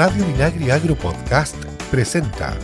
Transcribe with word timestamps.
Radio 0.00 0.24
Minagri 0.24 0.70
Agro 0.70 0.94
Podcast 0.96 1.54
presenta 1.90 2.56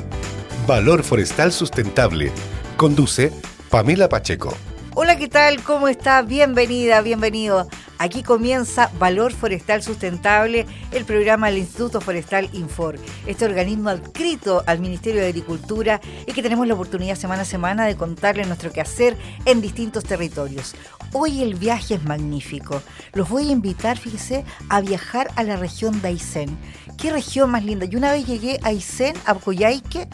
Valor 0.66 1.02
Forestal 1.02 1.52
Sustentable. 1.52 2.32
Conduce 2.78 3.30
Pamela 3.68 4.08
Pacheco. 4.08 4.56
Hola, 4.94 5.18
¿qué 5.18 5.28
tal? 5.28 5.62
¿Cómo 5.62 5.86
está? 5.86 6.22
Bienvenida, 6.22 7.02
bienvenido. 7.02 7.68
Aquí 7.98 8.22
comienza 8.22 8.90
Valor 8.98 9.32
Forestal 9.32 9.82
Sustentable, 9.82 10.66
el 10.92 11.04
programa 11.06 11.46
del 11.46 11.58
Instituto 11.58 12.02
Forestal 12.02 12.50
Infor, 12.52 12.98
este 13.26 13.46
organismo 13.46 13.88
adscrito 13.88 14.62
al 14.66 14.80
Ministerio 14.80 15.22
de 15.22 15.28
Agricultura 15.28 16.00
y 16.26 16.32
que 16.32 16.42
tenemos 16.42 16.66
la 16.66 16.74
oportunidad 16.74 17.16
semana 17.16 17.42
a 17.42 17.46
semana 17.46 17.86
de 17.86 17.96
contarle 17.96 18.44
nuestro 18.44 18.70
quehacer 18.70 19.16
en 19.46 19.62
distintos 19.62 20.04
territorios. 20.04 20.74
Hoy 21.12 21.42
el 21.42 21.54
viaje 21.54 21.94
es 21.94 22.04
magnífico. 22.04 22.82
Los 23.14 23.30
voy 23.30 23.48
a 23.48 23.52
invitar, 23.52 23.96
fíjese, 23.96 24.44
a 24.68 24.82
viajar 24.82 25.28
a 25.36 25.42
la 25.42 25.56
región 25.56 26.02
de 26.02 26.08
Aysén. 26.08 26.58
Qué 26.98 27.10
región 27.10 27.50
más 27.50 27.64
linda. 27.64 27.86
Yo 27.86 27.98
una 27.98 28.12
vez 28.12 28.26
llegué 28.26 28.58
a 28.62 28.68
Aysén, 28.68 29.14
a 29.24 29.34
Coyhaique, 29.34 30.06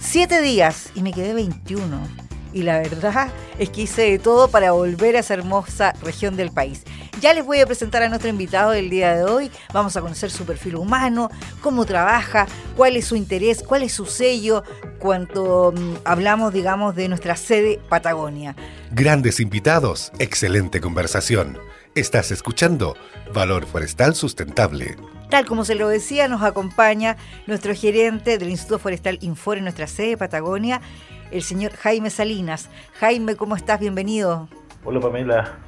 siete 0.00 0.40
días 0.40 0.88
y 0.94 1.02
me 1.02 1.12
quedé 1.12 1.34
21 1.34 2.26
y 2.56 2.62
la 2.62 2.78
verdad 2.78 3.28
es 3.58 3.68
que 3.68 3.82
hice 3.82 4.10
de 4.10 4.18
todo 4.18 4.48
para 4.48 4.72
volver 4.72 5.14
a 5.16 5.18
esa 5.18 5.34
hermosa 5.34 5.92
región 6.02 6.36
del 6.36 6.50
país. 6.50 6.84
Ya 7.20 7.32
les 7.32 7.46
voy 7.46 7.60
a 7.60 7.66
presentar 7.66 8.02
a 8.02 8.10
nuestro 8.10 8.28
invitado 8.28 8.72
del 8.72 8.90
día 8.90 9.16
de 9.16 9.24
hoy. 9.24 9.50
Vamos 9.72 9.96
a 9.96 10.02
conocer 10.02 10.30
su 10.30 10.44
perfil 10.44 10.76
humano, 10.76 11.30
cómo 11.62 11.86
trabaja, 11.86 12.46
cuál 12.76 12.94
es 12.96 13.06
su 13.06 13.16
interés, 13.16 13.62
cuál 13.62 13.82
es 13.82 13.92
su 13.92 14.04
sello, 14.04 14.64
cuando 14.98 15.72
mm, 15.74 15.94
hablamos, 16.04 16.52
digamos, 16.52 16.94
de 16.94 17.08
nuestra 17.08 17.34
sede 17.36 17.80
Patagonia. 17.88 18.54
Grandes 18.90 19.40
invitados, 19.40 20.12
excelente 20.18 20.82
conversación. 20.82 21.58
Estás 21.94 22.30
escuchando 22.30 22.94
Valor 23.32 23.64
Forestal 23.64 24.14
Sustentable. 24.14 24.96
Tal 25.30 25.46
como 25.46 25.64
se 25.64 25.74
lo 25.74 25.88
decía, 25.88 26.28
nos 26.28 26.42
acompaña 26.42 27.16
nuestro 27.46 27.74
gerente 27.74 28.36
del 28.36 28.50
Instituto 28.50 28.78
Forestal 28.78 29.18
Infor 29.22 29.56
en 29.56 29.64
nuestra 29.64 29.86
sede 29.86 30.18
Patagonia, 30.18 30.82
el 31.30 31.42
señor 31.42 31.72
Jaime 31.72 32.10
Salinas. 32.10 32.68
Jaime, 33.00 33.36
¿cómo 33.36 33.56
estás? 33.56 33.80
Bienvenido. 33.80 34.50
Hola 34.84 35.00
Pamela, 35.00 35.58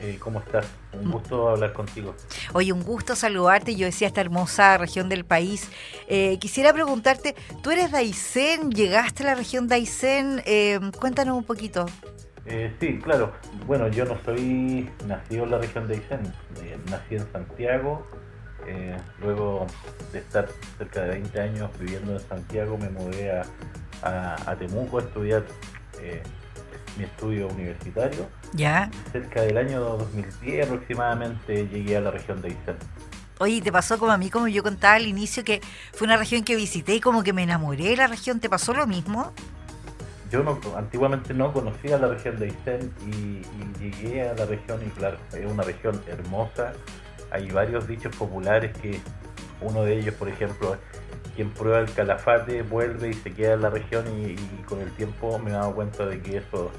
eh, 0.00 0.16
¿cómo 0.18 0.40
estás? 0.40 0.66
Un 0.92 1.10
gusto 1.10 1.48
hablar 1.48 1.72
contigo. 1.72 2.14
Oye, 2.52 2.72
un 2.72 2.82
gusto 2.82 3.16
saludarte. 3.16 3.74
Yo 3.74 3.86
decía 3.86 4.08
esta 4.08 4.20
hermosa 4.20 4.78
región 4.78 5.08
del 5.08 5.24
país. 5.24 5.70
Eh, 6.06 6.38
quisiera 6.38 6.72
preguntarte, 6.72 7.34
¿tú 7.62 7.70
eres 7.70 7.92
de 7.92 7.98
Aysén? 7.98 8.70
¿Llegaste 8.70 9.22
a 9.24 9.26
la 9.26 9.34
región 9.34 9.68
de 9.68 9.76
Aysén? 9.76 10.42
Eh, 10.46 10.78
cuéntanos 10.98 11.36
un 11.36 11.44
poquito. 11.44 11.86
sí, 12.80 12.98
claro. 13.02 13.32
Bueno, 13.66 13.88
yo 13.88 14.04
no 14.04 14.16
soy 14.24 14.90
nacido 15.06 15.44
en 15.44 15.50
la 15.50 15.58
región 15.58 15.86
de 15.88 15.94
Aysén. 15.94 16.32
nací 16.90 17.16
en 17.16 17.32
Santiago. 17.32 18.06
luego 19.20 19.66
de 20.12 20.18
estar 20.20 20.48
cerca 20.78 21.02
de 21.02 21.08
20 21.10 21.40
años 21.40 21.70
viviendo 21.78 22.12
en 22.12 22.20
Santiago, 22.20 22.78
me 22.78 22.90
mudé 22.90 23.32
a, 23.32 24.36
a, 24.46 24.56
Temuco 24.56 24.98
a 24.98 25.02
estudiar 25.02 25.44
mi 26.96 27.04
estudio 27.04 27.48
universitario. 27.48 28.28
Ya. 28.52 28.90
Cerca 29.12 29.42
del 29.42 29.58
año 29.58 29.80
2010 29.80 30.66
aproximadamente 30.66 31.66
llegué 31.68 31.96
a 31.96 32.00
la 32.00 32.10
región 32.10 32.40
de 32.40 32.48
Aysén. 32.48 32.76
Oye, 33.40 33.62
¿te 33.62 33.70
pasó 33.70 33.98
como 33.98 34.10
a 34.10 34.18
mí, 34.18 34.30
como 34.30 34.48
yo 34.48 34.62
contaba 34.62 34.94
al 34.94 35.06
inicio, 35.06 35.44
que 35.44 35.60
fue 35.92 36.06
una 36.06 36.16
región 36.16 36.42
que 36.42 36.56
visité 36.56 36.96
y 36.96 37.00
como 37.00 37.22
que 37.22 37.32
me 37.32 37.44
enamoré 37.44 37.84
de 37.84 37.96
la 37.96 38.08
región? 38.08 38.40
¿Te 38.40 38.48
pasó 38.48 38.74
lo 38.74 38.86
mismo? 38.86 39.32
Yo 40.30 40.42
no, 40.42 40.58
antiguamente 40.76 41.32
no 41.32 41.52
conocía 41.52 41.98
la 41.98 42.08
región 42.08 42.38
de 42.38 42.46
Aysén 42.46 42.92
y, 43.06 43.42
llegué 43.78 44.28
a 44.28 44.34
la 44.34 44.44
región 44.44 44.80
y 44.84 44.90
claro, 44.90 45.18
es 45.32 45.46
una 45.46 45.62
región 45.62 46.02
hermosa. 46.08 46.72
Hay 47.30 47.48
varios 47.50 47.86
dichos 47.86 48.14
populares 48.16 48.76
que 48.78 49.00
uno 49.60 49.84
de 49.84 49.98
ellos, 49.98 50.14
por 50.16 50.28
ejemplo, 50.28 50.76
quien 51.38 51.50
prueba 51.50 51.78
el 51.78 51.92
calafate 51.92 52.62
vuelve 52.62 53.10
y 53.10 53.14
se 53.14 53.32
queda 53.32 53.52
en 53.52 53.62
la 53.62 53.70
región 53.70 54.04
y, 54.08 54.34
con 54.64 54.80
el 54.80 54.90
tiempo 54.90 55.38
me 55.38 55.50
he 55.50 55.52
dado 55.52 55.72
cuenta 55.72 56.04
de 56.04 56.20
que 56.20 56.38
eso 56.38 56.72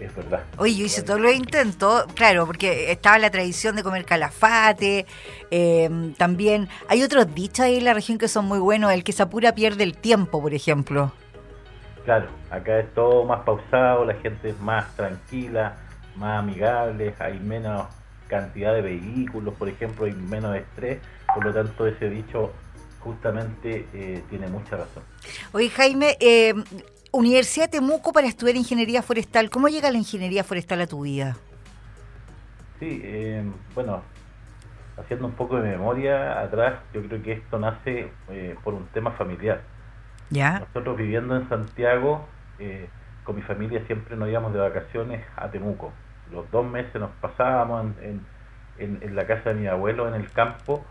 es 0.00 0.12
verdad. 0.16 0.42
Oye, 0.56 0.74
yo 0.74 0.84
hice 0.84 1.04
todos 1.04 1.20
los 1.20 1.32
intentos, 1.32 2.06
claro, 2.16 2.44
porque 2.44 2.90
estaba 2.90 3.20
la 3.20 3.30
tradición 3.30 3.76
de 3.76 3.84
comer 3.84 4.04
calafate, 4.04 5.06
em, 5.52 6.12
también 6.14 6.68
hay 6.88 7.04
otros 7.04 7.32
dichos 7.32 7.60
ahí 7.60 7.76
en 7.76 7.84
la 7.84 7.94
región 7.94 8.18
que 8.18 8.26
son 8.26 8.46
muy 8.46 8.58
buenos, 8.58 8.90
el 8.90 9.04
que 9.04 9.12
se 9.12 9.22
apura 9.22 9.54
pierde 9.54 9.84
el 9.84 9.96
tiempo, 9.96 10.42
por 10.42 10.54
ejemplo. 10.54 11.12
Claro, 12.04 12.26
acá 12.50 12.80
es 12.80 12.92
todo 12.94 13.24
más 13.24 13.44
pausado, 13.44 14.04
la 14.04 14.14
gente 14.14 14.48
es 14.48 14.58
más 14.58 14.92
tranquila, 14.96 15.76
más 16.16 16.40
amigable, 16.40 17.14
hay 17.20 17.38
menos 17.38 17.86
cantidad 18.26 18.74
de 18.74 18.82
vehículos, 18.82 19.54
por 19.54 19.68
ejemplo, 19.68 20.06
hay 20.06 20.14
menos 20.14 20.56
estrés, 20.56 20.98
por 21.32 21.44
lo 21.44 21.54
tanto 21.54 21.86
ese 21.86 22.10
dicho 22.10 22.50
justamente 23.00 23.86
eh, 23.92 24.22
tiene 24.28 24.46
mucha 24.48 24.76
razón. 24.76 25.02
Oye, 25.52 25.70
Jaime, 25.70 26.16
eh, 26.20 26.54
Universidad 27.12 27.66
de 27.66 27.78
Temuco 27.78 28.12
para 28.12 28.26
estudiar 28.26 28.56
ingeniería 28.56 29.02
forestal, 29.02 29.50
¿cómo 29.50 29.68
llega 29.68 29.90
la 29.90 29.98
ingeniería 29.98 30.44
forestal 30.44 30.80
a 30.82 30.86
tu 30.86 31.02
vida? 31.02 31.36
Sí, 32.78 33.00
eh, 33.02 33.42
bueno, 33.74 34.02
haciendo 34.96 35.26
un 35.26 35.32
poco 35.32 35.56
de 35.56 35.70
memoria 35.70 36.40
atrás, 36.40 36.80
yo 36.94 37.02
creo 37.02 37.22
que 37.22 37.32
esto 37.32 37.58
nace 37.58 38.10
por 38.62 38.74
un 38.74 38.86
tema 38.88 39.12
familiar. 39.12 39.62
¿Ya? 40.30 40.60
Nosotros 40.60 40.96
viviendo 40.96 41.36
en 41.36 41.48
Santiago, 41.48 42.26
con 43.24 43.36
mi 43.36 43.42
familia 43.42 43.84
siempre 43.86 44.16
nos 44.16 44.28
íbamos 44.28 44.52
de 44.52 44.60
vacaciones 44.60 45.24
a 45.36 45.50
Temuco. 45.50 45.92
Los 46.30 46.48
dos 46.50 46.64
meses 46.64 46.94
nos 46.94 47.10
pasábamos 47.20 47.86
en, 48.00 48.24
en 48.78 49.16
la 49.16 49.26
casa 49.26 49.50
de 49.50 49.56
mi 49.56 49.66
abuelo 49.66 50.06
en 50.08 50.14
el 50.14 50.30
campo 50.30 50.84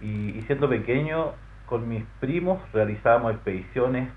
y, 0.00 0.40
siendo 0.46 0.68
pequeño, 0.68 1.32
con 1.66 1.88
mis 1.88 2.04
primos 2.20 2.60
realizábamos 2.72 3.32
expediciones 3.34 4.08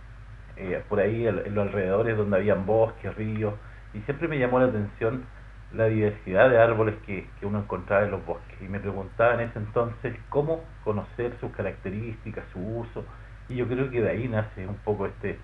eh, 0.55 0.81
por 0.88 0.99
ahí 0.99 1.27
en, 1.27 1.53
los 1.53 1.67
alrededores 1.67 2.17
donde 2.17 2.38
habían 2.38 2.66
bosques, 2.66 3.13
ríos, 3.16 3.53
y 3.94 3.99
siempre 4.01 4.27
me 4.27 4.39
llamó 4.39 4.59
la 4.59 4.66
atención 4.66 5.25
la 5.71 5.85
diversidad 5.85 6.49
de 6.49 6.59
árboles 6.59 6.95
que, 7.05 7.27
que 7.39 7.45
uno 7.45 7.59
encontraba 7.59 8.05
en 8.05 8.11
los 8.11 8.25
bosques. 8.25 8.61
Y 8.61 8.66
me 8.66 8.79
preguntaba 8.79 9.35
en 9.35 9.49
ese 9.49 9.59
entonces 9.59 10.16
cómo 10.29 10.63
conocer 10.83 11.35
sus 11.39 11.51
características, 11.51 12.45
su 12.53 12.59
uso, 12.59 13.03
y 13.50 13.55
yo 13.55 13.67
creo 13.67 13.89
que 13.89 14.01
de 14.01 14.09
ahí 14.09 14.27
nace 14.27 14.67
un 14.67 14.77
poco 14.77 15.05
este, 15.05 15.39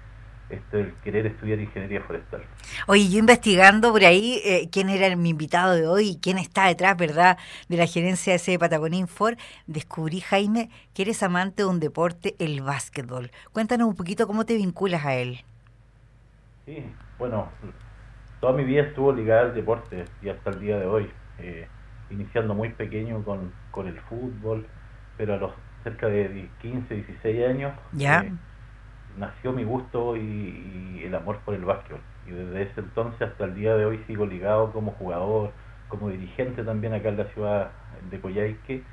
este, 0.49 0.79
el 0.79 0.93
querer 1.03 1.27
estudiar 1.27 1.59
ingeniería 1.59 2.01
forestal. 2.01 2.41
Oye, 2.87 3.07
yo 3.07 3.19
investigando 3.19 3.91
por 3.91 4.03
ahí 4.03 4.41
eh, 4.43 4.67
quién 4.71 4.89
era 4.89 5.15
mi 5.15 5.29
invitado 5.29 5.75
de 5.75 5.87
hoy, 5.87 6.17
quién 6.21 6.39
está 6.39 6.67
detrás, 6.67 6.97
¿verdad?, 6.97 7.37
de 7.67 7.77
la 7.77 7.85
gerencia 7.85 8.33
de 8.33 8.37
ese 8.37 8.57
Patagonia 8.57 8.99
Infor, 8.99 9.37
descubrí, 9.67 10.21
Jaime, 10.21 10.69
que 10.93 11.03
eres 11.03 11.21
amante 11.21 11.61
de 11.61 11.69
un 11.69 11.79
deporte, 11.79 12.35
el 12.39 12.61
básquetbol. 12.61 13.29
Cuéntanos 13.51 13.87
un 13.87 13.95
poquito 13.95 14.25
cómo 14.25 14.45
te 14.45 14.55
vinculas 14.55 15.05
a 15.05 15.15
él. 15.15 15.39
Sí, 16.65 16.83
bueno, 17.19 17.49
toda 18.39 18.53
mi 18.53 18.63
vida 18.63 18.81
estuvo 18.81 19.13
ligada 19.13 19.41
al 19.41 19.53
deporte 19.53 20.05
y 20.23 20.29
hasta 20.29 20.49
el 20.49 20.59
día 20.59 20.79
de 20.79 20.85
hoy, 20.87 21.09
eh, 21.37 21.67
iniciando 22.09 22.55
muy 22.55 22.69
pequeño 22.69 23.23
con, 23.23 23.53
con 23.69 23.87
el 23.87 23.99
fútbol, 24.01 24.65
pero 25.15 25.35
a 25.35 25.37
los 25.37 25.51
cerca 25.83 26.07
de 26.07 26.49
15, 26.61 26.93
16 26.93 27.47
años... 27.47 27.73
¿Ya? 27.93 28.21
Eh, 28.21 28.33
nació 29.17 29.51
mi 29.51 29.63
gusto 29.63 30.15
y, 30.15 31.01
el 31.03 31.15
amor 31.15 31.39
por 31.45 31.55
el 31.55 31.65
básquetbol. 31.65 32.01
Y 32.27 32.31
desde 32.31 32.63
ese 32.63 32.81
entonces 32.81 33.21
hasta 33.21 33.45
el 33.45 33.55
día 33.55 33.75
de 33.75 33.85
hoy 33.85 34.03
sigo 34.05 34.25
ligado 34.25 34.71
como 34.71 34.91
jugador, 34.91 35.51
como 35.87 36.09
dirigente 36.09 36.63
también 36.63 36.93
acá 36.93 37.09
en 37.09 37.17
la 37.17 37.25
ciudad 37.25 37.71
de 38.09 38.19
Coyhaique. 38.19 38.83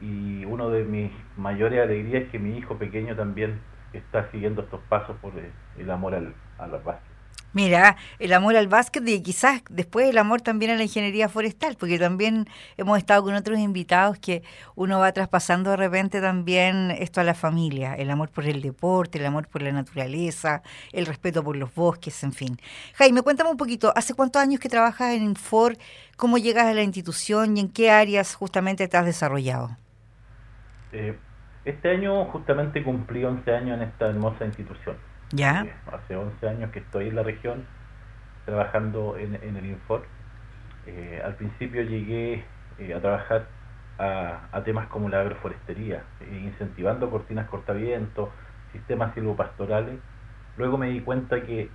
Y 0.00 0.44
uno 0.44 0.70
de 0.70 0.84
mis 0.84 1.10
mayores 1.36 1.82
alegrías 1.82 2.24
es 2.24 2.30
que 2.30 2.38
mi 2.38 2.56
hijo 2.56 2.76
pequeño 2.76 3.16
también 3.16 3.60
está 3.92 4.30
siguiendo 4.30 4.62
estos 4.62 4.80
pasos 4.88 5.16
por 5.20 5.32
el, 5.78 5.90
amor 5.90 6.14
al, 6.14 6.34
al 6.58 6.70
básquet. 6.70 7.17
Mira, 7.54 7.96
el 8.18 8.34
amor 8.34 8.56
al 8.56 8.68
básquet 8.68 9.08
y 9.08 9.22
quizás 9.22 9.62
después 9.70 10.08
el 10.10 10.18
amor 10.18 10.42
también 10.42 10.70
a 10.70 10.76
la 10.76 10.82
ingeniería 10.82 11.30
forestal, 11.30 11.76
porque 11.78 11.98
también 11.98 12.46
hemos 12.76 12.98
estado 12.98 13.22
con 13.22 13.34
otros 13.34 13.58
invitados 13.58 14.18
que 14.18 14.42
uno 14.74 14.98
va 14.98 15.12
traspasando 15.12 15.70
de 15.70 15.78
repente 15.78 16.20
también 16.20 16.90
esto 16.90 17.22
a 17.22 17.24
la 17.24 17.32
familia, 17.32 17.94
el 17.94 18.10
amor 18.10 18.28
por 18.28 18.44
el 18.44 18.60
deporte, 18.60 19.18
el 19.18 19.24
amor 19.24 19.48
por 19.48 19.62
la 19.62 19.72
naturaleza, 19.72 20.62
el 20.92 21.06
respeto 21.06 21.42
por 21.42 21.56
los 21.56 21.74
bosques, 21.74 22.22
en 22.22 22.32
fin. 22.32 22.58
Jaime, 22.94 23.22
cuéntame 23.22 23.50
un 23.50 23.56
poquito, 23.56 23.94
¿hace 23.96 24.12
cuántos 24.12 24.42
años 24.42 24.60
que 24.60 24.68
trabajas 24.68 25.14
en 25.14 25.22
Infor? 25.22 25.78
¿Cómo 26.18 26.36
llegas 26.36 26.66
a 26.66 26.74
la 26.74 26.82
institución 26.82 27.56
y 27.56 27.60
en 27.60 27.68
qué 27.70 27.90
áreas 27.90 28.34
justamente 28.34 28.86
te 28.88 28.96
has 28.98 29.06
desarrollado? 29.06 29.70
Eh, 30.92 31.16
este 31.64 31.90
año 31.90 32.26
justamente 32.26 32.82
cumplí 32.84 33.24
11 33.24 33.50
años 33.54 33.78
en 33.78 33.88
esta 33.88 34.08
hermosa 34.08 34.44
institución. 34.44 34.96
Eh, 35.36 35.72
hace 35.92 36.16
11 36.16 36.48
años 36.48 36.70
que 36.70 36.78
estoy 36.78 37.08
en 37.08 37.16
la 37.16 37.22
región 37.22 37.66
trabajando 38.46 39.16
en, 39.18 39.34
el 39.34 39.66
Infor. 39.66 40.06
Eh, 40.86 41.20
al 41.22 41.34
principio 41.34 41.82
llegué 41.82 42.44
eh, 42.78 42.94
a 42.94 43.00
trabajar 43.00 43.46
a, 43.98 44.62
temas 44.64 44.86
como 44.88 45.08
la 45.08 45.20
agroforestería, 45.20 46.04
incentivando 46.30 47.10
cortinas 47.10 47.48
cortavientos, 47.48 48.30
sistemas 48.72 49.12
silvopastorales. 49.14 49.98
Luego 50.56 50.78
me 50.78 50.88
di 50.88 51.00
cuenta 51.00 51.42
que 51.42 51.70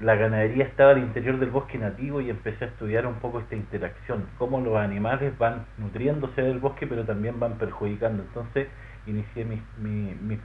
la 0.00 0.16
ganadería 0.16 0.64
estaba 0.64 0.90
al 0.90 0.98
interior 0.98 1.38
del 1.38 1.50
bosque 1.50 1.78
nativo 1.78 2.20
y 2.20 2.28
empecé 2.28 2.64
a 2.64 2.68
estudiar 2.68 3.06
un 3.06 3.14
poco 3.14 3.38
esta 3.38 3.54
interacción, 3.54 4.26
cómo 4.38 4.60
los 4.60 4.76
animales 4.76 5.36
van 5.38 5.66
nutriéndose 5.78 6.42
del 6.42 6.58
bosque 6.58 6.86
pero 6.86 7.04
también 7.04 7.38
van 7.38 7.58
perjudicando. 7.58 8.22
Entonces 8.24 8.68
inicié 9.06 9.46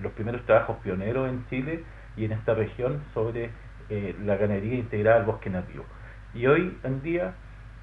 los 0.02 0.12
primeros 0.14 0.46
trabajos 0.46 0.78
pioneros 0.84 1.30
en 1.30 1.48
Chile 1.50 1.84
y 2.16 2.26
en 2.26 2.34
esta 2.34 2.54
región 2.54 3.02
sobre 3.14 3.50
eh, 3.90 4.16
la 4.24 4.36
ganadería 4.38 4.76
integrada 4.76 5.18
al 5.18 5.26
bosque 5.26 5.50
nativo. 5.50 5.84
Y 6.34 6.46
hoy 6.46 6.78
en 6.84 7.02
día 7.02 7.34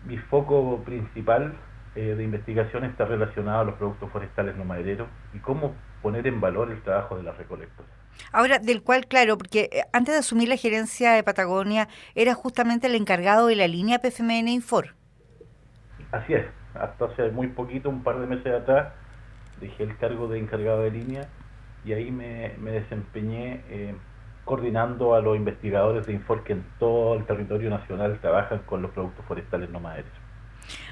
mi 0.06 0.18
foco 0.18 0.82
principal 0.84 1.54
eh, 1.96 2.14
de 2.14 2.22
investigación 2.22 2.84
está 2.84 3.06
relacionado 3.06 3.60
a 3.60 3.64
los 3.64 3.74
productos 3.74 4.10
forestales 4.12 4.54
no 4.56 4.64
madereros 4.64 5.08
y 5.34 5.38
cómo 5.38 5.74
poner 6.00 6.26
en 6.28 6.40
valor 6.40 6.70
el 6.70 6.80
trabajo 6.82 7.16
de 7.16 7.24
las 7.24 7.36
recolectoras. 7.36 8.05
Ahora, 8.32 8.58
del 8.58 8.82
cual, 8.82 9.06
claro, 9.06 9.38
porque 9.38 9.70
eh, 9.72 9.82
antes 9.92 10.14
de 10.14 10.20
asumir 10.20 10.48
la 10.48 10.56
gerencia 10.56 11.12
de 11.12 11.22
Patagonia, 11.22 11.88
era 12.14 12.34
justamente 12.34 12.86
el 12.86 12.94
encargado 12.94 13.46
de 13.46 13.56
la 13.56 13.66
línea 13.66 13.98
PFMN 13.98 14.48
Infor. 14.48 14.94
Así 16.12 16.34
es, 16.34 16.46
hasta 16.74 17.06
hace 17.06 17.30
muy 17.30 17.48
poquito, 17.48 17.88
un 17.88 18.02
par 18.02 18.20
de 18.20 18.26
meses 18.26 18.52
atrás, 18.52 18.92
dejé 19.60 19.84
el 19.84 19.96
cargo 19.96 20.28
de 20.28 20.38
encargado 20.38 20.82
de 20.82 20.90
línea 20.90 21.28
y 21.84 21.92
ahí 21.92 22.10
me, 22.10 22.50
desempeñé 22.58 23.62
eh, 23.68 23.94
coordinando 24.44 25.14
a 25.14 25.20
los 25.20 25.36
investigadores 25.36 26.06
de 26.06 26.12
Infor 26.14 26.44
que 26.44 26.52
en 26.54 26.64
todo 26.78 27.14
el 27.14 27.24
territorio 27.24 27.70
nacional 27.70 28.18
trabajan 28.20 28.60
con 28.60 28.82
los 28.82 28.90
productos 28.90 29.24
forestales 29.26 29.70
no 29.70 29.80
madereros. 29.80 30.12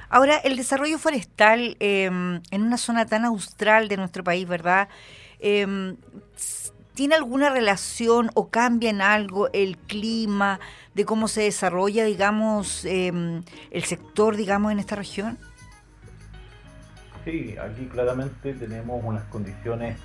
Ahora, 0.08 0.36
el 0.38 0.56
desarrollo 0.56 0.98
forestal 0.98 1.76
em, 1.80 2.40
en 2.50 2.62
una 2.62 2.76
zona 2.76 3.06
tan 3.06 3.24
austral 3.24 3.88
de 3.88 3.96
nuestro 3.96 4.22
país, 4.22 4.46
¿verdad? 4.46 4.88
Eh, 5.40 5.96
¿Tiene 6.94 7.16
alguna 7.16 7.50
relación 7.50 8.30
o 8.34 8.50
cambia 8.50 8.88
en 8.88 9.02
algo 9.02 9.48
el 9.52 9.76
clima 9.76 10.60
de 10.94 11.04
cómo 11.04 11.26
se 11.26 11.42
desarrolla, 11.42 12.04
digamos, 12.04 12.84
em, 12.84 13.42
el 13.72 13.82
sector, 13.82 14.36
digamos, 14.36 14.70
en 14.70 14.78
esta 14.78 14.94
región? 14.94 15.36
Sí, 17.24 17.56
aquí 17.58 17.86
claramente 17.86 18.54
tenemos 18.54 19.02
unas 19.02 19.24
condiciones 19.24 19.98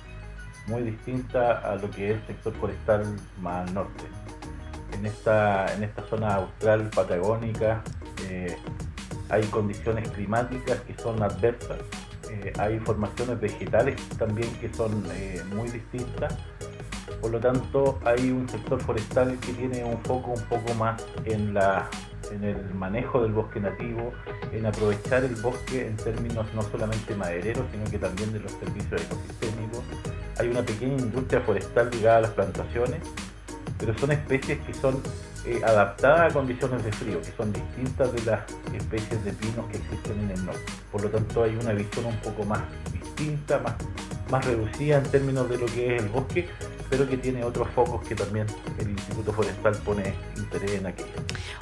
muy 0.66 0.82
distintas 0.82 1.64
a 1.64 1.76
lo 1.76 1.88
que 1.90 2.10
es 2.10 2.16
el 2.16 2.26
sector 2.26 2.54
forestal 2.54 3.04
más 3.40 3.68
al 3.68 3.74
norte. 3.74 4.04
En 4.92 5.06
esta, 5.06 5.72
en 5.72 5.84
esta 5.84 6.02
zona 6.08 6.34
austral 6.34 6.90
patagónica 6.90 7.84
eh, 8.28 8.56
hay 9.28 9.44
condiciones 9.44 10.08
climáticas 10.10 10.80
que 10.80 10.94
son 11.00 11.22
adversas, 11.22 11.78
eh, 12.30 12.52
hay 12.58 12.80
formaciones 12.80 13.40
vegetales 13.40 14.00
también 14.18 14.52
que 14.54 14.72
son 14.74 15.04
eh, 15.12 15.40
muy 15.54 15.68
distintas 15.68 16.34
por 17.20 17.30
lo 17.30 17.40
tanto, 17.40 17.98
hay 18.04 18.30
un 18.30 18.48
sector 18.48 18.80
forestal 18.80 19.38
que 19.40 19.52
tiene 19.52 19.84
un 19.84 19.98
foco 20.04 20.32
un 20.32 20.42
poco 20.44 20.74
más 20.74 21.04
en, 21.24 21.54
la, 21.54 21.88
en 22.32 22.44
el 22.44 22.74
manejo 22.74 23.22
del 23.22 23.32
bosque 23.32 23.60
nativo, 23.60 24.12
en 24.52 24.66
aprovechar 24.66 25.24
el 25.24 25.34
bosque 25.36 25.86
en 25.86 25.96
términos 25.96 26.46
no 26.54 26.62
solamente 26.62 27.14
madereros, 27.14 27.64
sino 27.72 27.84
que 27.84 27.98
también 27.98 28.32
de 28.32 28.40
los 28.40 28.52
servicios 28.52 29.02
ecosistémicos. 29.02 29.84
Hay 30.38 30.48
una 30.48 30.62
pequeña 30.62 30.96
industria 30.96 31.40
forestal 31.40 31.90
ligada 31.90 32.18
a 32.18 32.20
las 32.22 32.30
plantaciones, 32.30 33.00
pero 33.78 33.96
son 33.98 34.12
especies 34.12 34.58
que 34.60 34.74
son 34.74 35.02
eh, 35.46 35.60
adaptadas 35.64 36.30
a 36.30 36.34
condiciones 36.34 36.84
de 36.84 36.92
frío, 36.92 37.20
que 37.20 37.32
son 37.32 37.52
distintas 37.52 38.12
de 38.12 38.22
las 38.24 38.40
especies 38.74 39.24
de 39.24 39.32
pinos 39.32 39.66
que 39.70 39.78
existen 39.78 40.20
en 40.20 40.30
el 40.30 40.46
norte. 40.46 40.72
Por 40.92 41.02
lo 41.02 41.08
tanto, 41.10 41.42
hay 41.42 41.56
una 41.56 41.72
visión 41.72 42.06
un 42.06 42.16
poco 42.18 42.44
más 42.44 42.60
distinta, 42.92 43.58
más, 43.58 43.74
más 44.30 44.44
reducida 44.44 44.98
en 44.98 45.04
términos 45.04 45.48
de 45.48 45.58
lo 45.58 45.66
que 45.66 45.96
es 45.96 46.02
el 46.02 46.08
bosque, 46.08 46.48
pero 46.90 47.08
que 47.08 47.16
tiene 47.16 47.44
otros 47.44 47.68
focos 47.74 48.06
que 48.06 48.14
también 48.14 48.46
el 48.78 48.90
Instituto 48.90 49.32
Forestal 49.32 49.76
pone 49.76 50.12
interés 50.36 50.72
en 50.72 50.86
aquello. 50.86 51.08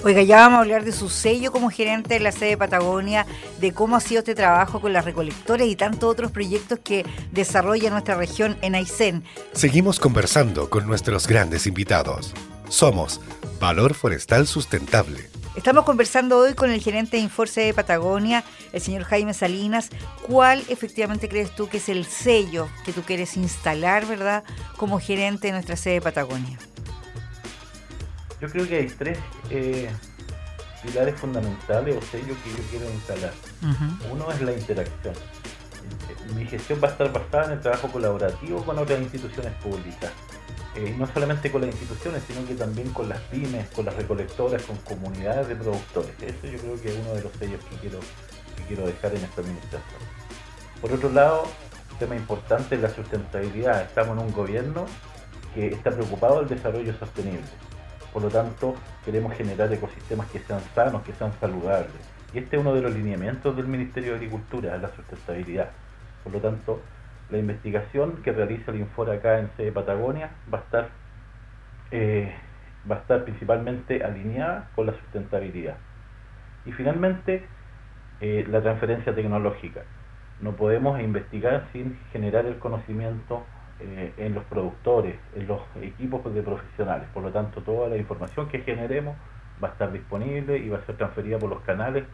Oiga, 0.02 0.22
ya 0.22 0.38
vamos 0.38 0.58
a 0.58 0.62
hablar 0.62 0.84
de 0.84 0.92
su 0.92 1.08
sello 1.08 1.52
como 1.52 1.70
gerente 1.70 2.14
de 2.14 2.20
la 2.20 2.32
sede 2.32 2.50
de 2.50 2.56
Patagonia, 2.56 3.26
de 3.60 3.72
cómo 3.72 3.96
ha 3.96 4.00
sido 4.00 4.20
este 4.20 4.34
trabajo 4.34 4.80
con 4.80 4.92
las 4.92 5.04
recolectores 5.04 5.68
y 5.68 5.76
tantos 5.76 6.10
otros 6.10 6.32
proyectos 6.32 6.78
que 6.78 7.04
desarrolla 7.30 7.90
nuestra 7.90 8.14
región 8.14 8.56
en 8.62 8.74
Aysén. 8.74 9.22
Seguimos 9.52 10.00
conversando 10.00 10.70
con 10.70 10.86
nuestros 10.86 11.26
grandes 11.26 11.66
invitados. 11.66 12.34
Somos 12.68 13.20
Valor 13.60 13.94
Forestal 13.94 14.46
Sustentable. 14.46 15.37
Estamos 15.58 15.84
conversando 15.84 16.38
hoy 16.38 16.54
con 16.54 16.70
el 16.70 16.80
gerente 16.80 17.16
de 17.16 17.22
Inforce 17.24 17.62
de 17.62 17.74
Patagonia, 17.74 18.44
el 18.72 18.80
señor 18.80 19.02
Jaime 19.02 19.34
Salinas. 19.34 19.90
¿Cuál 20.22 20.62
efectivamente 20.68 21.28
crees 21.28 21.52
tú 21.56 21.68
que 21.68 21.78
es 21.78 21.88
el 21.88 22.04
sello 22.04 22.68
que 22.84 22.92
tú 22.92 23.02
quieres 23.02 23.36
instalar, 23.36 24.06
verdad, 24.06 24.44
como 24.76 25.00
gerente 25.00 25.48
de 25.48 25.54
nuestra 25.54 25.74
sede 25.74 25.94
de 25.94 26.00
Patagonia? 26.02 26.56
Yo 28.40 28.48
creo 28.48 28.68
que 28.68 28.76
hay 28.76 28.86
tres 28.86 29.18
eh, 29.50 29.90
pilares 30.84 31.18
fundamentales 31.18 31.96
o 31.96 32.02
sellos 32.02 32.38
que 32.44 32.50
yo 32.50 32.62
quiero 32.70 32.88
instalar. 32.92 33.32
Uno 34.12 34.30
es 34.30 34.40
la 34.40 34.52
interacción. 34.52 35.14
Mi 36.36 36.46
gestión 36.46 36.78
va 36.80 36.86
a 36.86 36.90
estar 36.92 37.12
basada 37.12 37.46
en 37.46 37.52
el 37.54 37.60
trabajo 37.60 37.88
colaborativo 37.88 38.64
con 38.64 38.78
otras 38.78 39.00
instituciones 39.00 39.52
públicas 39.54 40.12
eh, 40.78 40.94
no 40.96 41.08
solamente 41.08 41.50
con 41.50 41.62
las 41.62 41.70
instituciones, 41.70 42.22
sino 42.28 42.46
que 42.46 42.54
también 42.54 42.92
con 42.92 43.08
las 43.08 43.20
pymes, 43.22 43.68
con 43.70 43.84
las 43.84 43.96
recolectoras, 43.96 44.62
con 44.62 44.76
comunidades 44.76 45.48
de 45.48 45.56
productores. 45.56 46.12
Eso 46.22 46.46
yo 46.46 46.58
creo 46.58 46.80
que 46.80 46.88
es 46.90 46.98
uno 47.00 47.14
de 47.14 47.22
los 47.22 47.32
sellos 47.32 47.64
que 47.64 47.76
quiero, 47.78 47.98
que 48.56 48.62
quiero 48.68 48.86
dejar 48.86 49.12
en 49.16 49.24
esta 49.24 49.40
administración. 49.40 50.00
Por 50.80 50.92
otro 50.92 51.10
lado, 51.10 51.48
un 51.90 51.98
tema 51.98 52.14
importante 52.14 52.76
es 52.76 52.80
la 52.80 52.90
sustentabilidad. 52.90 53.82
Estamos 53.82 54.16
en 54.18 54.26
un 54.26 54.32
gobierno 54.32 54.86
que 55.52 55.66
está 55.66 55.90
preocupado 55.90 56.38
del 56.38 56.48
desarrollo 56.48 56.94
sostenible. 56.96 57.42
Por 58.12 58.22
lo 58.22 58.28
tanto, 58.28 58.76
queremos 59.04 59.34
generar 59.36 59.72
ecosistemas 59.72 60.30
que 60.30 60.38
sean 60.38 60.60
sanos, 60.76 61.02
que 61.02 61.12
sean 61.12 61.32
saludables. 61.40 61.90
Y 62.32 62.38
este 62.38 62.54
es 62.56 62.60
uno 62.60 62.72
de 62.72 62.82
los 62.82 62.94
lineamientos 62.94 63.56
del 63.56 63.66
Ministerio 63.66 64.12
de 64.12 64.18
Agricultura, 64.18 64.78
la 64.78 64.94
sustentabilidad. 64.94 65.70
Por 66.22 66.34
lo 66.34 66.38
tanto, 66.38 66.80
la 67.30 67.38
investigación 67.38 68.22
que 68.22 68.32
realiza 68.32 68.70
el 68.70 68.78
Infor 68.78 69.10
acá 69.10 69.38
en 69.38 69.50
sede 69.56 69.72
Patagonia 69.72 70.30
va 70.52 70.58
a 70.58 70.60
estar 70.62 70.88
eh, 71.90 72.32
va 72.90 72.96
a 72.96 72.98
estar 73.00 73.24
principalmente 73.24 74.02
alineada 74.04 74.70
con 74.74 74.86
la 74.86 74.92
sustentabilidad. 74.92 75.76
Y 76.64 76.72
finalmente, 76.72 77.44
eh, 78.20 78.46
la 78.48 78.60
transferencia 78.62 79.14
tecnológica. 79.14 79.82
No 80.40 80.52
podemos 80.52 81.00
investigar 81.00 81.66
sin 81.72 81.98
generar 82.12 82.46
el 82.46 82.58
conocimiento 82.58 83.44
eh, 83.80 84.12
en 84.16 84.34
los 84.34 84.44
productores, 84.44 85.16
en 85.34 85.46
los 85.46 85.60
equipos 85.82 86.32
de 86.32 86.42
profesionales. 86.42 87.08
Por 87.12 87.24
lo 87.24 87.30
tanto, 87.30 87.62
toda 87.62 87.88
la 87.88 87.96
información 87.96 88.48
que 88.48 88.60
generemos 88.60 89.16
va 89.62 89.68
a 89.68 89.72
estar 89.72 89.92
disponible 89.92 90.58
y 90.58 90.68
va 90.68 90.78
a 90.78 90.86
ser 90.86 90.96
transferida 90.96 91.38
por 91.38 91.50
los 91.50 91.60
canales 91.62 92.04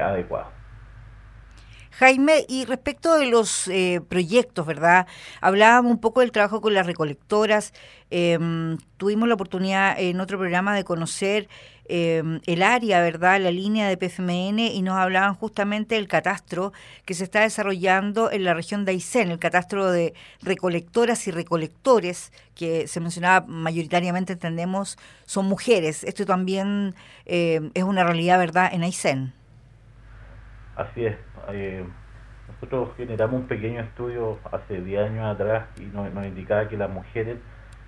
adecuados. 0.00 0.63
Jaime, 1.98 2.44
y 2.48 2.64
respecto 2.64 3.14
de 3.14 3.26
los 3.26 3.68
eh, 3.68 4.00
proyectos, 4.08 4.66
¿verdad? 4.66 5.06
Hablábamos 5.40 5.92
un 5.92 6.00
poco 6.00 6.20
del 6.20 6.32
trabajo 6.32 6.60
con 6.60 6.74
las 6.74 6.86
recolectoras. 6.86 7.72
Em, 8.10 8.78
tuvimos 8.96 9.28
la 9.28 9.34
oportunidad 9.34 9.94
en 10.00 10.20
otro 10.20 10.36
programa 10.38 10.74
de 10.74 10.82
conocer 10.82 11.48
em, 11.86 12.40
el 12.46 12.62
área, 12.64 13.00
¿verdad? 13.00 13.40
La 13.40 13.52
línea 13.52 13.88
de 13.88 13.96
PFMN 13.96 14.58
y 14.58 14.82
nos 14.82 14.96
hablaban 14.96 15.34
justamente 15.36 15.94
del 15.94 16.08
catastro 16.08 16.72
que 17.04 17.14
se 17.14 17.22
está 17.24 17.42
desarrollando 17.42 18.30
en 18.32 18.42
la 18.42 18.54
región 18.54 18.84
de 18.84 18.92
Aysén, 18.92 19.30
el 19.30 19.38
catastro 19.38 19.92
de 19.92 20.14
recolectoras 20.42 21.28
y 21.28 21.30
recolectores, 21.30 22.32
que 22.56 22.88
se 22.88 23.00
mencionaba 23.00 23.46
mayoritariamente, 23.46 24.32
entendemos, 24.32 24.98
son 25.26 25.46
mujeres. 25.46 26.02
Esto 26.02 26.26
también 26.26 26.96
em, 27.26 27.70
es 27.74 27.84
una 27.84 28.02
realidad, 28.02 28.38
¿verdad?, 28.38 28.70
en 28.72 28.82
Aysén. 28.82 29.43
Así 30.76 31.06
es. 31.06 31.16
Eh, 31.48 31.84
nosotros 32.48 32.90
generamos 32.96 33.42
un 33.42 33.46
pequeño 33.46 33.80
estudio 33.80 34.38
hace 34.52 34.80
10 34.80 35.10
años 35.10 35.34
atrás 35.34 35.68
y 35.78 35.84
nos, 35.84 36.08
indicaba 36.26 36.68
que 36.68 36.76
las 36.76 36.90
mujeres 36.90 37.38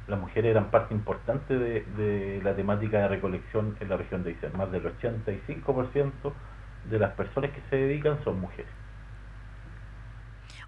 las 0.08 0.20
mujeres 0.20 0.52
eran 0.52 0.70
parte 0.70 0.94
importante 0.94 1.58
de, 1.58 2.40
la 2.44 2.54
temática 2.54 3.00
de 3.00 3.08
recolección 3.08 3.76
en 3.80 3.88
la 3.88 3.96
región 3.96 4.22
de 4.22 4.30
Aysén. 4.30 4.56
Más 4.56 4.70
del 4.70 4.84
85% 4.84 6.12
de 6.88 6.98
las 7.00 7.12
personas 7.14 7.50
que 7.50 7.60
se 7.68 7.76
dedican 7.76 8.22
son 8.22 8.40
mujeres. 8.40 8.70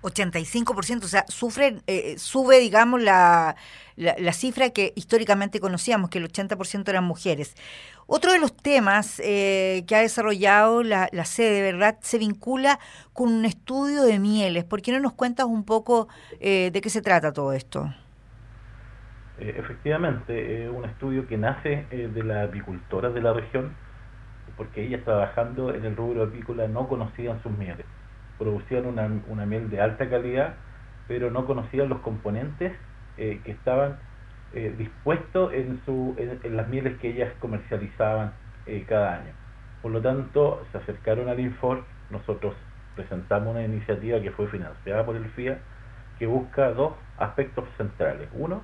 85%, 0.02 1.04
o 1.04 1.08
sea, 1.08 1.24
sufren, 1.28 1.82
eh, 1.86 2.18
sube, 2.18 2.58
digamos, 2.58 3.02
la, 3.02 3.56
la, 3.96 4.32
cifra 4.32 4.70
que 4.70 4.92
históricamente 4.94 5.60
conocíamos, 5.60 6.10
que 6.10 6.18
el 6.18 6.30
80% 6.30 6.88
eran 6.88 7.04
mujeres. 7.04 7.56
Otro 8.06 8.32
de 8.32 8.38
los 8.38 8.56
temas 8.56 9.20
eh, 9.24 9.84
que 9.86 9.96
ha 9.96 10.00
desarrollado 10.00 10.82
la, 10.82 11.08
la, 11.12 11.24
sede, 11.24 11.62
¿verdad?, 11.62 11.98
se 12.00 12.18
vincula 12.18 12.78
con 13.12 13.32
un 13.32 13.44
estudio 13.44 14.04
de 14.04 14.18
mieles. 14.18 14.64
¿Por 14.64 14.82
qué 14.82 14.92
no 14.92 15.00
nos 15.00 15.14
cuentas 15.14 15.46
un 15.46 15.64
poco 15.64 16.08
eh, 16.40 16.70
de 16.72 16.80
qué 16.80 16.90
se 16.90 17.02
trata 17.02 17.32
todo 17.32 17.52
esto? 17.52 17.92
efectivamente, 19.40 20.64
es 20.64 20.68
un 20.68 20.84
estudio 20.84 21.28
que 21.28 21.36
nace 21.36 21.86
de 21.92 22.24
la 22.24 22.42
apicultora 22.42 23.10
de 23.10 23.22
la 23.22 23.32
región, 23.32 23.72
porque 24.56 24.84
ellas 24.84 25.04
trabajando 25.04 25.72
en 25.72 25.84
el 25.84 25.94
rubro 25.94 26.24
apícola 26.24 26.66
no 26.66 26.88
conocían 26.88 27.40
sus 27.44 27.52
mieles 27.52 27.86
producían 28.38 28.86
una, 28.86 29.08
una 29.28 29.46
miel 29.46 29.70
de 29.70 29.80
alta 29.80 30.08
calidad, 30.08 30.54
pero 31.06 31.30
no 31.30 31.46
conocían 31.46 31.88
los 31.88 32.00
componentes 32.00 32.72
eh, 33.16 33.40
que 33.44 33.52
estaban 33.52 33.98
eh, 34.54 34.74
dispuesto 34.78 35.52
en, 35.52 35.80
su, 35.84 36.14
en, 36.16 36.56
las 36.56 36.68
mieles 36.68 36.98
que 36.98 37.08
ellas 37.10 37.32
comercializaban 37.40 38.32
eh, 38.66 38.84
cada 38.88 39.16
año. 39.16 39.32
Por 39.82 39.92
lo 39.92 40.00
tanto, 40.00 40.64
se 40.72 40.78
acercaron 40.78 41.28
al 41.28 41.40
Infor, 41.40 41.84
nosotros 42.10 42.54
presentamos 42.94 43.54
una 43.54 43.64
iniciativa 43.64 44.20
que 44.20 44.30
fue 44.30 44.48
financiada 44.48 45.04
por 45.04 45.16
el 45.16 45.26
FIA, 45.30 45.58
que 46.18 46.26
busca 46.26 46.70
dos 46.70 46.94
aspectos 47.18 47.64
centrales. 47.76 48.28
Uno 48.32 48.62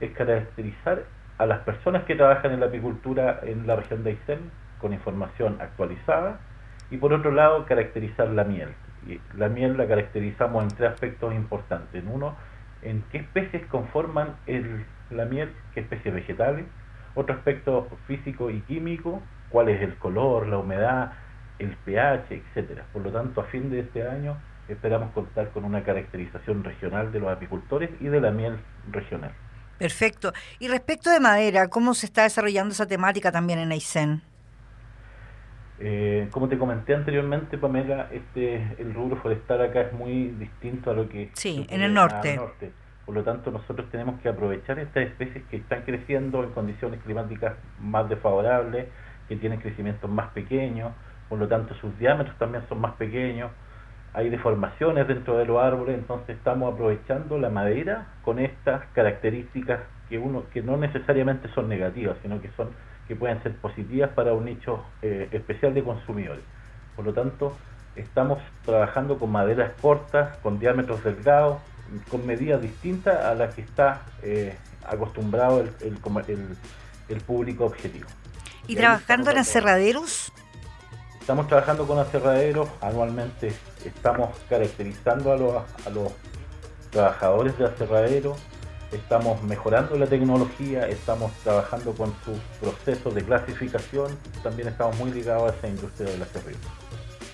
es 0.00 0.10
caracterizar 0.12 1.04
a 1.38 1.46
las 1.46 1.60
personas 1.60 2.04
que 2.04 2.14
trabajan 2.14 2.52
en 2.52 2.60
la 2.60 2.66
apicultura 2.66 3.40
en 3.42 3.66
la 3.66 3.76
región 3.76 4.02
de 4.02 4.10
Aysén 4.10 4.50
con 4.80 4.92
información 4.92 5.58
actualizada 5.60 6.40
y 6.90 6.96
por 6.96 7.12
otro 7.12 7.30
lado 7.30 7.66
caracterizar 7.66 8.28
la 8.28 8.44
miel. 8.44 8.68
La 9.36 9.48
miel 9.48 9.76
la 9.76 9.86
caracterizamos 9.86 10.62
en 10.62 10.68
tres 10.70 10.92
aspectos 10.92 11.34
importantes. 11.34 12.02
En 12.02 12.08
uno, 12.08 12.36
en 12.82 13.02
qué 13.10 13.18
especies 13.18 13.64
conforman 13.66 14.36
el, 14.46 14.84
la 15.10 15.24
miel, 15.24 15.52
qué 15.74 15.80
especies 15.80 16.14
vegetales. 16.14 16.64
Otro 17.14 17.34
aspecto 17.34 17.88
físico 18.06 18.50
y 18.50 18.60
químico, 18.62 19.22
cuál 19.48 19.68
es 19.68 19.80
el 19.80 19.96
color, 19.96 20.46
la 20.46 20.58
humedad, 20.58 21.12
el 21.58 21.76
pH, 21.76 22.34
etcétera. 22.34 22.84
Por 22.92 23.02
lo 23.02 23.10
tanto, 23.10 23.40
a 23.40 23.44
fin 23.44 23.70
de 23.70 23.80
este 23.80 24.06
año 24.06 24.36
esperamos 24.68 25.12
contar 25.12 25.50
con 25.50 25.64
una 25.64 25.82
caracterización 25.84 26.64
regional 26.64 27.12
de 27.12 27.20
los 27.20 27.30
apicultores 27.30 27.90
y 28.00 28.06
de 28.06 28.20
la 28.20 28.30
miel 28.30 28.58
regional. 28.90 29.32
Perfecto. 29.78 30.32
Y 30.58 30.68
respecto 30.68 31.10
de 31.10 31.20
madera, 31.20 31.68
¿cómo 31.68 31.94
se 31.94 32.06
está 32.06 32.22
desarrollando 32.22 32.72
esa 32.72 32.86
temática 32.86 33.30
también 33.30 33.58
en 33.58 33.72
Aysén? 33.72 34.22
Eh, 35.78 36.28
como 36.30 36.48
te 36.48 36.56
comenté 36.56 36.94
anteriormente, 36.94 37.58
Pamela, 37.58 38.08
este 38.10 38.56
el 38.78 38.94
rubro 38.94 39.16
forestal 39.16 39.60
acá 39.60 39.82
es 39.82 39.92
muy 39.92 40.28
distinto 40.28 40.90
a 40.90 40.94
lo 40.94 41.08
que 41.08 41.30
sí, 41.34 41.66
en 41.68 41.82
el 41.82 41.92
norte. 41.92 42.36
norte. 42.36 42.72
Por 43.04 43.14
lo 43.14 43.22
tanto, 43.22 43.50
nosotros 43.50 43.88
tenemos 43.90 44.20
que 44.20 44.28
aprovechar 44.28 44.78
estas 44.78 45.04
especies 45.06 45.44
que 45.44 45.58
están 45.58 45.82
creciendo 45.82 46.42
en 46.42 46.50
condiciones 46.50 47.00
climáticas 47.02 47.54
más 47.78 48.08
desfavorables, 48.08 48.88
que 49.28 49.36
tienen 49.36 49.60
crecimientos 49.60 50.10
más 50.10 50.30
pequeños, 50.30 50.92
por 51.28 51.38
lo 51.38 51.46
tanto 51.46 51.74
sus 51.74 51.96
diámetros 51.98 52.36
también 52.38 52.64
son 52.68 52.80
más 52.80 52.94
pequeños, 52.94 53.50
hay 54.12 54.30
deformaciones 54.30 55.06
dentro 55.06 55.36
de 55.36 55.44
los 55.44 55.62
árboles, 55.62 55.98
entonces 55.98 56.36
estamos 56.36 56.72
aprovechando 56.72 57.38
la 57.38 57.50
madera 57.50 58.06
con 58.22 58.38
estas 58.38 58.84
características 58.94 59.80
que 60.08 60.18
uno 60.18 60.44
que 60.52 60.62
no 60.62 60.76
necesariamente 60.76 61.48
son 61.54 61.68
negativas, 61.68 62.16
sino 62.22 62.40
que 62.40 62.48
son 62.56 62.70
que 63.06 63.16
pueden 63.16 63.42
ser 63.42 63.54
positivas 63.56 64.10
para 64.10 64.32
un 64.32 64.44
nicho 64.44 64.84
eh, 65.02 65.28
especial 65.32 65.74
de 65.74 65.82
consumidores. 65.84 66.42
Por 66.94 67.04
lo 67.04 67.12
tanto, 67.12 67.56
estamos 67.94 68.38
trabajando 68.64 69.18
con 69.18 69.30
maderas 69.30 69.72
cortas, 69.80 70.36
con 70.38 70.58
diámetros 70.58 71.02
delgados, 71.04 71.58
con 72.10 72.26
medidas 72.26 72.60
distintas 72.60 73.24
a 73.24 73.34
las 73.34 73.54
que 73.54 73.62
está 73.62 74.02
eh, 74.22 74.56
acostumbrado 74.84 75.60
el, 75.60 75.70
el, 77.08 77.20
público 77.20 77.66
objetivo. 77.66 78.08
¿Y, 78.66 78.76
trabajando 78.76 79.30
en 79.30 79.38
aserraderos? 79.38 80.32
Estamos 81.20 81.48
trabajando 81.48 81.86
con 81.86 81.98
aserraderos, 81.98 82.68
anualmente 82.80 83.52
estamos 83.84 84.36
caracterizando 84.48 85.32
a 85.32 85.36
los, 85.36 85.86
a 85.86 85.90
los 85.90 86.12
trabajadores 86.90 87.56
de 87.58 87.66
aserraderos, 87.66 88.38
estamos 88.96 89.42
mejorando 89.42 89.96
la 89.96 90.06
tecnología, 90.06 90.88
estamos 90.88 91.32
trabajando 91.44 91.92
con 91.92 92.14
sus 92.24 92.38
procesos 92.60 93.14
de 93.14 93.24
clasificación, 93.24 94.16
también 94.42 94.68
estamos 94.68 94.96
muy 94.96 95.10
ligados 95.12 95.52
a 95.52 95.56
esa 95.56 95.68
industria 95.68 96.10
del 96.10 96.22
aserrero. 96.22 96.58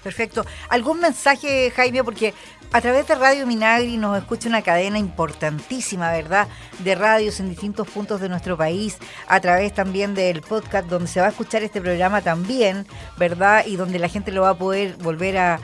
Perfecto. 0.02 0.44
¿Algún 0.68 1.00
mensaje, 1.00 1.70
Jaime? 1.70 2.02
Porque 2.02 2.34
a 2.72 2.80
través 2.80 3.06
de 3.06 3.14
Radio 3.14 3.46
Minagri 3.46 3.98
nos 3.98 4.16
escucha 4.16 4.48
una 4.48 4.62
cadena 4.62 4.98
importantísima, 4.98 6.10
¿verdad? 6.10 6.48
De 6.78 6.94
radios 6.94 7.38
en 7.38 7.50
distintos 7.50 7.86
puntos 7.88 8.20
de 8.20 8.30
nuestro 8.30 8.56
país, 8.56 8.98
a 9.28 9.40
través 9.40 9.74
también 9.74 10.14
del 10.14 10.40
podcast 10.40 10.88
donde 10.88 11.06
se 11.06 11.20
va 11.20 11.26
a 11.26 11.30
escuchar 11.30 11.62
este 11.62 11.82
programa 11.82 12.22
también, 12.22 12.86
¿verdad? 13.18 13.66
Y 13.66 13.76
donde 13.76 13.98
la 13.98 14.08
gente 14.08 14.32
lo 14.32 14.42
va 14.42 14.50
a 14.50 14.58
poder 14.58 14.96
volver 14.96 15.36
a, 15.38 15.60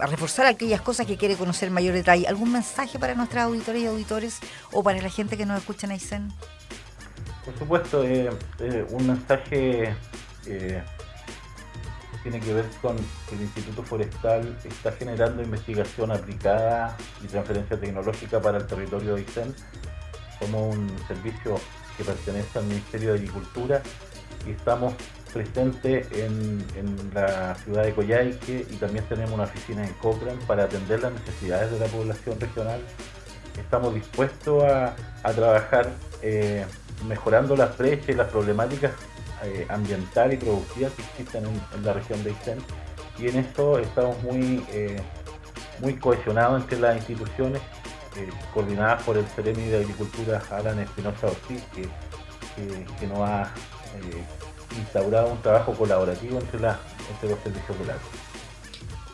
reforzar 0.00 0.44
aquellas 0.44 0.82
cosas 0.82 1.06
que 1.06 1.16
quiere 1.16 1.34
conocer 1.34 1.68
en 1.68 1.74
mayor 1.74 1.94
detalle. 1.94 2.26
¿Algún 2.26 2.52
mensaje 2.52 2.98
para 2.98 3.14
nuestras 3.14 3.44
auditores 3.44 3.82
y 3.82 3.86
auditores 3.86 4.40
o 4.70 4.82
para 4.82 5.00
la 5.00 5.08
gente 5.08 5.38
que 5.38 5.46
nos 5.46 5.58
escucha 5.58 5.86
en 5.86 5.92
Aysén? 5.92 6.32
Por 7.46 7.58
supuesto, 7.58 8.04
eh, 8.04 8.28
eh, 8.60 8.86
un 8.90 9.06
mensaje... 9.06 9.94
Eh, 10.46 10.82
tiene 12.30 12.44
que 12.44 12.52
ver 12.52 12.66
con 12.82 12.94
que 12.96 13.36
el 13.36 13.40
Instituto 13.40 13.82
Forestal 13.82 14.54
está 14.62 14.92
generando 14.92 15.42
investigación 15.42 16.12
aplicada 16.12 16.94
y 17.24 17.26
transferencia 17.26 17.80
tecnológica 17.80 18.38
para 18.38 18.58
el 18.58 18.66
territorio 18.66 19.14
de 19.14 19.20
Aysén. 19.22 19.54
Somos 20.38 20.76
un 20.76 20.90
servicio 21.06 21.58
que 21.96 22.04
pertenece 22.04 22.58
al 22.58 22.66
Ministerio 22.66 23.14
de 23.14 23.18
Agricultura 23.20 23.82
y 24.46 24.50
estamos 24.50 24.92
presentes 25.32 26.06
en, 26.12 26.62
la 27.14 27.54
ciudad 27.54 27.84
de 27.84 27.94
Coyhaique 27.94 28.66
y 28.70 28.76
también 28.76 29.06
tenemos 29.06 29.32
una 29.32 29.44
oficina 29.44 29.86
en 29.86 29.92
Cochrane 29.94 30.38
para 30.46 30.64
atender 30.64 31.00
las 31.00 31.12
necesidades 31.12 31.70
de 31.72 31.78
la 31.78 31.86
población 31.86 32.38
regional. 32.38 32.82
Estamos 33.58 33.94
dispuestos 33.94 34.64
a, 34.64 34.94
trabajar 35.32 35.92
eh, 36.20 36.66
mejorando 37.06 37.56
las 37.56 37.76
brechas 37.78 38.10
y 38.10 38.14
las 38.14 38.28
problemáticas 38.28 38.92
eh, 39.42 39.66
ambiental 39.68 40.32
y 40.32 40.36
productiva 40.36 40.90
que 40.90 41.02
existen 41.02 41.44
en, 41.46 41.84
la 41.84 41.92
región 41.92 42.22
de 42.24 42.30
Aysén 42.30 42.58
y 43.18 43.28
en 43.28 43.38
esto 43.38 43.78
estamos 43.78 44.20
muy, 44.22 44.64
eh, 44.72 45.00
muy 45.80 45.94
cohesionados 45.96 46.62
entre 46.62 46.80
las 46.80 46.96
instituciones 46.96 47.60
eh, 48.16 48.28
coordinadas 48.52 49.02
por 49.02 49.16
el 49.16 49.26
Ceremi 49.26 49.64
de 49.64 49.78
Agricultura 49.78 50.42
Alan 50.50 50.80
Espinosa 50.80 51.28
Ortiz 51.28 51.62
que, 51.74 51.82
que, 52.98 53.06
nos 53.06 53.20
ha 53.20 53.50
instaurado 54.76 55.32
un 55.32 55.42
trabajo 55.42 55.72
colaborativo 55.72 56.38
entre, 56.40 56.60
la, 56.60 56.78
entre 57.10 57.30
los 57.30 57.38
servicios 57.40 57.76
agro. 57.80 58.27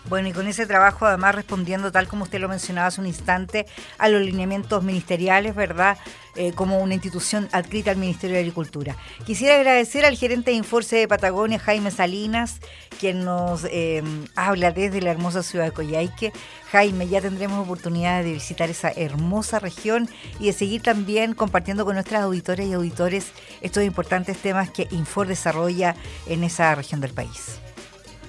Bueno, 0.07 0.29
y 0.29 0.33
con 0.33 0.47
ese 0.47 0.67
trabajo 0.67 1.07
además 1.07 1.35
respondiendo, 1.35 1.91
tal 1.91 2.09
como 2.09 2.25
usted 2.25 2.39
lo 2.39 2.49
mencionaba 2.49 2.89
hace 2.89 3.01
un 3.01 3.07
instante, 3.07 3.67
a 3.97 4.09
los 4.09 4.21
lineamientos 4.21 4.83
ministeriales, 4.83 5.55
¿verdad? 5.55 5.97
Eh, 6.37 6.53
como 6.53 6.79
una 6.81 6.95
institución 6.95 7.49
adscrita 7.53 7.93
al 7.93 7.97
Ministerio 7.97 8.35
de 8.35 8.41
Agricultura. 8.41 8.97
Quisiera 9.25 9.55
agradecer 9.55 10.05
al 10.05 10.17
gerente 10.17 10.51
de 10.51 10.57
Inforce 10.57 10.97
de 10.97 11.09
Patagonia, 11.09 11.59
Jaime 11.59 11.91
Salinas, 11.91 12.59
quien 12.99 13.25
nos 13.25 13.65
eh, 13.65 14.03
habla 14.35 14.73
desde 14.73 15.01
la 15.01 15.13
hermosa 15.13 15.43
ciudad 15.43 15.67
de 15.67 15.71
Coyhaique. 15.71 16.33
Jaime, 16.73 17.09
ya 17.09 17.21
tendremos 17.21 17.65
oportunidad 17.65 18.25
de 18.25 18.33
visitar 18.33 18.69
esa 18.69 18.91
hermosa 18.91 19.59
región 19.59 20.09
y 20.41 20.47
de 20.47 20.53
seguir 20.53 20.83
también 20.83 21.35
compartiendo 21.35 21.85
con 21.85 21.95
nuestras 21.95 22.23
auditoras 22.23 22.67
y 22.67 22.73
auditores 22.73 23.33
estos 23.63 23.85
importantes 23.85 24.37
temas 24.37 24.71
que 24.71 24.89
Infor 24.91 25.29
desarrolla 25.29 25.95
en 26.27 26.43
esa 26.43 26.75
región 26.75 27.01
del 27.01 27.15
país. 27.15 27.61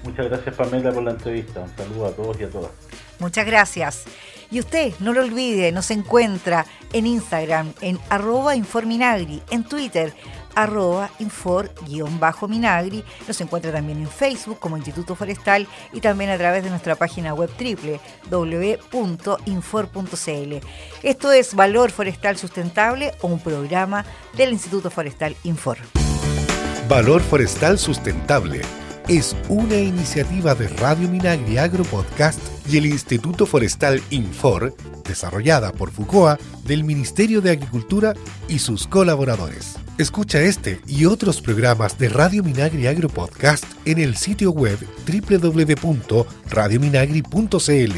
Muchas 0.06 0.26
gracias 0.26 0.54
Pamela 0.54 0.92
por 0.92 1.02
la 1.02 1.10
entrevista. 1.10 1.60
Un 1.60 1.76
saludo 1.76 2.06
a 2.06 2.12
todos 2.12 2.40
y 2.40 2.44
a 2.44 2.48
todas. 2.48 2.70
Muchas 3.18 3.44
gracias. 3.44 4.04
Y 4.50 4.60
usted, 4.60 4.92
no 5.00 5.12
lo 5.12 5.22
olvide, 5.22 5.72
nos 5.72 5.90
encuentra 5.90 6.64
en 6.92 7.06
Instagram 7.06 7.72
en 7.80 7.98
arroba 8.08 8.54
informinagri, 8.54 9.42
en 9.50 9.64
Twitter 9.64 10.14
arroba 10.54 11.10
infor-minagri. 11.18 13.04
Nos 13.26 13.40
encuentra 13.40 13.72
también 13.72 13.98
en 13.98 14.08
Facebook 14.08 14.60
como 14.60 14.76
Instituto 14.76 15.16
Forestal 15.16 15.66
y 15.92 16.00
también 16.00 16.30
a 16.30 16.38
través 16.38 16.62
de 16.62 16.70
nuestra 16.70 16.94
página 16.94 17.34
web 17.34 17.50
www.infor.cl. 18.30 19.46
Esto 21.02 21.32
es 21.32 21.54
Valor 21.54 21.90
Forestal 21.90 22.36
Sustentable 22.38 23.12
o 23.20 23.26
un 23.26 23.40
programa 23.40 24.06
del 24.36 24.52
Instituto 24.52 24.88
Forestal 24.88 25.36
Infor. 25.42 25.78
Valor 26.88 27.20
Forestal 27.20 27.78
Sustentable 27.78 28.62
es 29.08 29.34
una 29.48 29.76
iniciativa 29.76 30.54
de 30.54 30.68
Radio 30.68 31.08
Minagri 31.08 31.56
Agro 31.58 31.82
Podcast 31.84 32.38
y 32.68 32.78
el 32.78 32.86
Instituto 32.86 33.46
Forestal 33.46 34.02
Infor, 34.10 34.74
desarrollada 35.04 35.70
por 35.72 35.92
FUCOA 35.92 36.40
del 36.64 36.82
Ministerio 36.82 37.40
de 37.40 37.52
Agricultura 37.52 38.14
y 38.48 38.58
sus 38.58 38.88
colaboradores. 38.88 39.76
Escucha 39.98 40.40
este 40.40 40.80
y 40.86 41.04
otros 41.04 41.40
programas 41.40 41.96
de 41.98 42.08
Radio 42.08 42.42
Minagri 42.42 42.88
Agro 42.88 43.08
Podcast 43.08 43.64
en 43.84 43.98
el 43.98 44.16
sitio 44.16 44.50
web 44.50 44.78
www.radiominagri.cl 45.06 47.96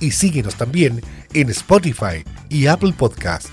y 0.00 0.10
síguenos 0.10 0.56
también 0.56 1.00
en 1.34 1.50
Spotify 1.50 2.24
y 2.48 2.66
Apple 2.66 2.94
Podcast. 2.96 3.50